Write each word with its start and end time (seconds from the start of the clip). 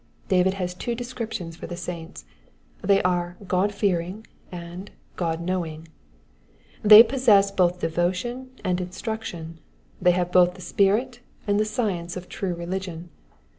David 0.29 0.55
has 0.55 0.73
two 0.73 0.95
descriptions 0.95 1.55
for 1.55 1.67
the 1.67 1.77
saints, 1.77 2.25
they 2.81 3.03
are 3.03 3.37
God 3.45 3.71
fearing 3.71 4.25
and 4.51 4.89
God 5.15 5.39
knowing. 5.39 5.89
They 6.81 7.03
possess 7.03 7.51
both 7.51 7.81
devotion 7.81 8.49
and 8.63 8.81
instruction; 8.81 9.59
they 10.01 10.13
have 10.13 10.31
both 10.31 10.55
the 10.55 10.61
spirit 10.61 11.19
and 11.45 11.59
the 11.59 11.65
science 11.65 12.17
of 12.17 12.27
true 12.29 12.55
religion. 12.55 13.09